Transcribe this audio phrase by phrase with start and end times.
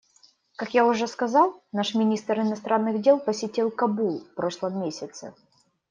[0.55, 5.35] Как я уже сказал, наш министр иностранных дел посетил Кабул в прошлом месяце.